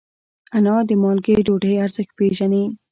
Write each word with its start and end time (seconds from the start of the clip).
انا 0.57 0.75
د 0.89 0.91
مالګې 1.01 1.35
ډوډۍ 1.47 1.73
ارزښت 1.85 2.11
پېژني 2.17 2.63